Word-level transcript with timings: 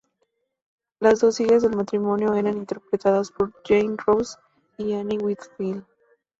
Las 0.99 1.19
dos 1.19 1.39
hijas 1.41 1.61
del 1.61 1.75
matrimonio 1.75 2.33
eran 2.33 2.57
interpretadas 2.57 3.29
por 3.29 3.53
Jeanine 3.63 3.97
Roos 4.03 4.39
y 4.79 4.93
Anne 4.93 5.19
Whitfield. 5.19 5.85